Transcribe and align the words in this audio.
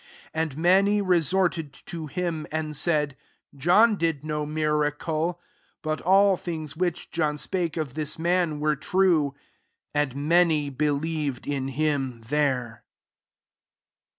41 0.33 0.41
And 0.43 0.57
many 0.57 0.99
resorted 0.99 1.71
to 1.85 2.07
him, 2.07 2.47
and 2.51 2.75
said," 2.75 3.15
John 3.65 3.97
did 3.97 4.25
no 4.25 4.47
miracle: 4.47 5.39
but 5.83 6.01
all 6.01 6.37
things 6.37 6.75
which 6.75 7.11
John 7.11 7.37
spake 7.37 7.77
of 7.77 7.93
this 7.93 8.17
man 8.17 8.59
were 8.59 8.75
true." 8.75 9.35
42 9.91 9.91
And 9.93 10.15
many 10.27 10.69
believed 10.71 11.45
in 11.45 11.67
him 11.67 12.21
there. 12.29 12.83